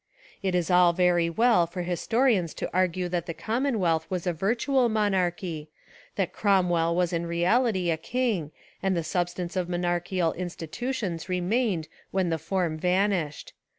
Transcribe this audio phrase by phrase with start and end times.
[0.41, 4.89] It is all very well for historians to argue that the Commonwealth was a virtual
[4.89, 5.69] monarchy,
[6.15, 8.51] that Cromwell was In reality a king
[8.81, 13.53] and the substance of monarchical institutions remained when the form vanished.